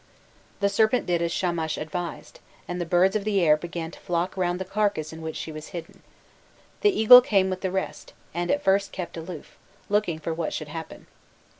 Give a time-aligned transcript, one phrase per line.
[0.61, 4.35] The serpent did as Shamash advised, and the birds of the air began to flock
[4.35, 6.01] round the carcase in which she was hidden.
[6.81, 9.59] The eagle came with the rest, and at first kept aloof,
[9.89, 11.05] looking for what should happen.